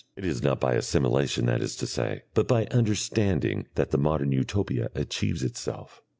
[0.15, 4.31] It is not by assimilation, that is to say, but by understanding that the modern
[4.31, 6.01] Utopia achieves itself.